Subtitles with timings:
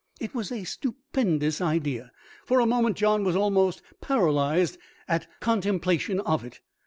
[0.19, 2.11] It was a stupendous idea.
[2.47, 6.59] For a moment John was almost paralysed at contemplation of it.